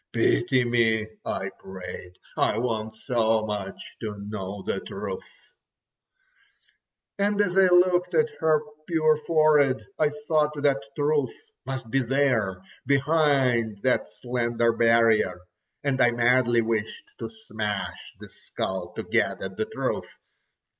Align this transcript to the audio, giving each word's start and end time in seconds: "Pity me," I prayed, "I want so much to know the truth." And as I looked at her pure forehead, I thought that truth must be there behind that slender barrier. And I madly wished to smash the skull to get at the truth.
"Pity 0.13 0.63
me," 0.63 1.07
I 1.23 1.51
prayed, 1.59 2.13
"I 2.35 2.57
want 2.57 2.95
so 2.95 3.45
much 3.45 3.97
to 3.99 4.15
know 4.17 4.63
the 4.63 4.79
truth." 4.79 5.23
And 7.19 7.39
as 7.39 7.55
I 7.55 7.67
looked 7.67 8.15
at 8.15 8.31
her 8.39 8.61
pure 8.87 9.17
forehead, 9.27 9.85
I 9.99 10.09
thought 10.27 10.59
that 10.63 10.81
truth 10.95 11.35
must 11.67 11.91
be 11.91 12.01
there 12.01 12.63
behind 12.87 13.83
that 13.83 14.09
slender 14.09 14.73
barrier. 14.73 15.39
And 15.83 16.01
I 16.01 16.09
madly 16.09 16.61
wished 16.63 17.05
to 17.19 17.29
smash 17.29 18.15
the 18.19 18.27
skull 18.29 18.93
to 18.93 19.03
get 19.03 19.39
at 19.43 19.55
the 19.55 19.65
truth. 19.65 20.09